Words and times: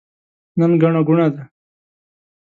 نن 0.57 0.71
ګڼه 0.81 1.01
ګوڼه 1.07 1.27
ده. 1.35 1.43